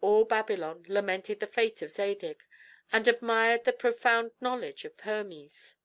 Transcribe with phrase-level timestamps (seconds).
[0.00, 2.42] All Babylon lamented the fate of Zadig,
[2.92, 5.76] and admired the profound knowledge of Hermes.